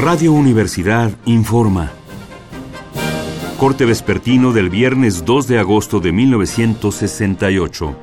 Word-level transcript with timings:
Radio 0.00 0.32
Universidad 0.32 1.10
informa. 1.24 1.90
Corte 3.58 3.84
vespertino 3.84 4.52
del 4.52 4.70
viernes 4.70 5.24
2 5.24 5.48
de 5.48 5.58
agosto 5.58 5.98
de 5.98 6.12
1968. 6.12 7.96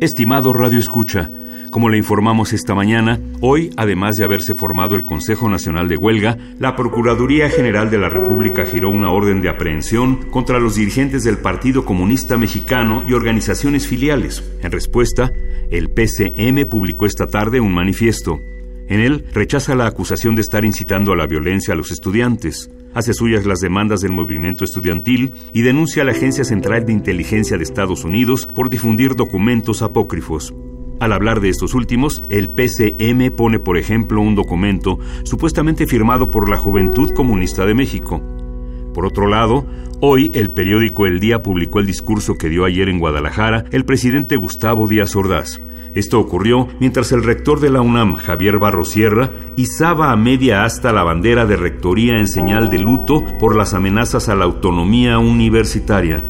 Estimado 0.00 0.52
Radio 0.52 0.78
Escucha, 0.78 1.30
como 1.70 1.88
le 1.88 1.96
informamos 1.96 2.52
esta 2.52 2.74
mañana, 2.74 3.20
hoy, 3.40 3.70
además 3.76 4.16
de 4.16 4.24
haberse 4.24 4.54
formado 4.54 4.96
el 4.96 5.04
Consejo 5.04 5.48
Nacional 5.48 5.88
de 5.88 5.96
Huelga, 5.96 6.36
la 6.58 6.74
Procuraduría 6.74 7.48
General 7.48 7.90
de 7.90 7.98
la 7.98 8.08
República 8.08 8.66
giró 8.66 8.90
una 8.90 9.10
orden 9.10 9.40
de 9.40 9.48
aprehensión 9.48 10.30
contra 10.30 10.58
los 10.58 10.74
dirigentes 10.74 11.22
del 11.22 11.38
Partido 11.38 11.84
Comunista 11.84 12.36
Mexicano 12.36 13.04
y 13.08 13.12
organizaciones 13.12 13.86
filiales. 13.86 14.42
En 14.62 14.72
respuesta, 14.72 15.32
el 15.70 15.90
PCM 15.90 16.68
publicó 16.68 17.06
esta 17.06 17.26
tarde 17.26 17.60
un 17.60 17.72
manifiesto. 17.72 18.40
En 18.88 19.00
él 19.00 19.24
rechaza 19.32 19.74
la 19.74 19.86
acusación 19.86 20.34
de 20.34 20.42
estar 20.42 20.64
incitando 20.64 21.12
a 21.12 21.16
la 21.16 21.26
violencia 21.26 21.74
a 21.74 21.76
los 21.76 21.90
estudiantes, 21.90 22.70
hace 22.92 23.14
suyas 23.14 23.46
las 23.46 23.60
demandas 23.60 24.00
del 24.00 24.12
movimiento 24.12 24.64
estudiantil 24.64 25.34
y 25.52 25.62
denuncia 25.62 26.02
a 26.02 26.04
la 26.04 26.12
Agencia 26.12 26.44
Central 26.44 26.84
de 26.84 26.92
Inteligencia 26.92 27.56
de 27.56 27.64
Estados 27.64 28.04
Unidos 28.04 28.46
por 28.46 28.70
difundir 28.70 29.16
documentos 29.16 29.82
apócrifos. 29.82 30.54
Al 31.00 31.12
hablar 31.12 31.40
de 31.40 31.48
estos 31.48 31.74
últimos, 31.74 32.22
el 32.28 32.50
PCM 32.50 33.34
pone, 33.34 33.58
por 33.58 33.76
ejemplo, 33.76 34.20
un 34.20 34.34
documento 34.34 34.98
supuestamente 35.24 35.86
firmado 35.86 36.30
por 36.30 36.48
la 36.48 36.56
Juventud 36.56 37.12
Comunista 37.12 37.66
de 37.66 37.74
México. 37.74 38.22
Por 38.94 39.04
otro 39.04 39.26
lado, 39.26 39.66
hoy 40.00 40.30
el 40.34 40.50
periódico 40.50 41.06
El 41.06 41.18
Día 41.18 41.42
publicó 41.42 41.80
el 41.80 41.86
discurso 41.86 42.34
que 42.34 42.48
dio 42.48 42.64
ayer 42.64 42.88
en 42.88 43.00
Guadalajara 43.00 43.64
el 43.72 43.84
presidente 43.84 44.36
Gustavo 44.36 44.86
Díaz 44.86 45.16
Ordaz. 45.16 45.60
Esto 45.94 46.18
ocurrió 46.18 46.68
mientras 46.80 47.12
el 47.12 47.22
rector 47.22 47.60
de 47.60 47.70
la 47.70 47.80
UNAM, 47.80 48.16
Javier 48.16 48.58
Barro 48.58 48.84
Sierra, 48.84 49.30
izaba 49.56 50.10
a 50.10 50.16
media 50.16 50.64
asta 50.64 50.92
la 50.92 51.04
bandera 51.04 51.46
de 51.46 51.56
rectoría 51.56 52.18
en 52.18 52.26
señal 52.26 52.68
de 52.68 52.80
luto 52.80 53.24
por 53.38 53.54
las 53.54 53.74
amenazas 53.74 54.28
a 54.28 54.34
la 54.34 54.44
autonomía 54.44 55.18
universitaria. 55.18 56.24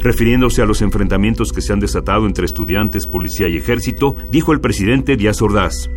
Refiriéndose 0.00 0.62
a 0.62 0.66
los 0.66 0.80
enfrentamientos 0.80 1.52
que 1.52 1.60
se 1.60 1.74
han 1.74 1.80
desatado 1.80 2.26
entre 2.26 2.46
estudiantes, 2.46 3.06
policía 3.06 3.48
y 3.48 3.58
ejército, 3.58 4.16
dijo 4.30 4.52
el 4.52 4.60
presidente 4.60 5.16
Díaz 5.16 5.42
Ordaz, 5.42 5.90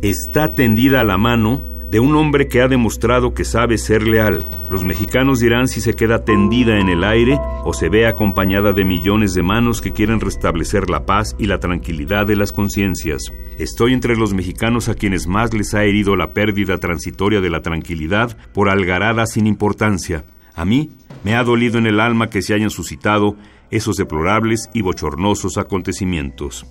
está 0.00 0.52
tendida 0.52 1.04
la 1.04 1.18
mano 1.18 1.62
de 1.92 2.00
un 2.00 2.16
hombre 2.16 2.48
que 2.48 2.62
ha 2.62 2.68
demostrado 2.68 3.34
que 3.34 3.44
sabe 3.44 3.76
ser 3.76 4.02
leal. 4.08 4.42
Los 4.70 4.82
mexicanos 4.82 5.40
dirán 5.40 5.68
si 5.68 5.82
se 5.82 5.92
queda 5.92 6.24
tendida 6.24 6.80
en 6.80 6.88
el 6.88 7.04
aire 7.04 7.38
o 7.64 7.74
se 7.74 7.90
ve 7.90 8.06
acompañada 8.06 8.72
de 8.72 8.86
millones 8.86 9.34
de 9.34 9.42
manos 9.42 9.82
que 9.82 9.92
quieren 9.92 10.18
restablecer 10.18 10.88
la 10.88 11.04
paz 11.04 11.36
y 11.38 11.44
la 11.44 11.60
tranquilidad 11.60 12.26
de 12.26 12.34
las 12.34 12.50
conciencias. 12.50 13.30
Estoy 13.58 13.92
entre 13.92 14.16
los 14.16 14.32
mexicanos 14.32 14.88
a 14.88 14.94
quienes 14.94 15.26
más 15.26 15.52
les 15.52 15.74
ha 15.74 15.84
herido 15.84 16.16
la 16.16 16.32
pérdida 16.32 16.78
transitoria 16.78 17.42
de 17.42 17.50
la 17.50 17.60
tranquilidad 17.60 18.38
por 18.54 18.70
algarada 18.70 19.26
sin 19.26 19.46
importancia. 19.46 20.24
A 20.54 20.64
mí 20.64 20.92
me 21.24 21.34
ha 21.34 21.44
dolido 21.44 21.76
en 21.76 21.86
el 21.86 22.00
alma 22.00 22.30
que 22.30 22.40
se 22.40 22.54
hayan 22.54 22.70
suscitado 22.70 23.36
esos 23.70 23.96
deplorables 23.96 24.70
y 24.72 24.80
bochornosos 24.80 25.58
acontecimientos. 25.58 26.64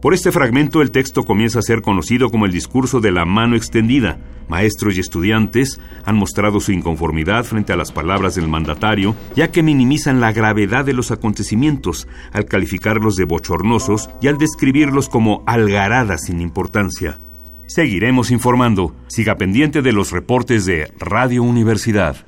Por 0.00 0.14
este 0.14 0.30
fragmento 0.30 0.80
el 0.80 0.92
texto 0.92 1.24
comienza 1.24 1.58
a 1.58 1.62
ser 1.62 1.82
conocido 1.82 2.30
como 2.30 2.46
el 2.46 2.52
discurso 2.52 3.00
de 3.00 3.10
la 3.10 3.24
mano 3.24 3.56
extendida. 3.56 4.18
Maestros 4.48 4.96
y 4.96 5.00
estudiantes 5.00 5.80
han 6.04 6.14
mostrado 6.16 6.60
su 6.60 6.70
inconformidad 6.70 7.44
frente 7.44 7.72
a 7.72 7.76
las 7.76 7.90
palabras 7.90 8.36
del 8.36 8.46
mandatario, 8.46 9.16
ya 9.34 9.50
que 9.50 9.64
minimizan 9.64 10.20
la 10.20 10.32
gravedad 10.32 10.84
de 10.84 10.92
los 10.92 11.10
acontecimientos 11.10 12.06
al 12.32 12.44
calificarlos 12.44 13.16
de 13.16 13.24
bochornosos 13.24 14.08
y 14.22 14.28
al 14.28 14.38
describirlos 14.38 15.08
como 15.08 15.42
algaradas 15.46 16.26
sin 16.26 16.40
importancia. 16.40 17.18
Seguiremos 17.66 18.30
informando. 18.30 18.94
Siga 19.08 19.34
pendiente 19.34 19.82
de 19.82 19.92
los 19.92 20.12
reportes 20.12 20.64
de 20.64 20.92
Radio 21.00 21.42
Universidad. 21.42 22.27